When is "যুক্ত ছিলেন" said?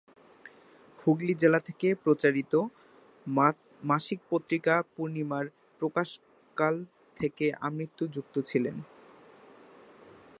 8.15-8.75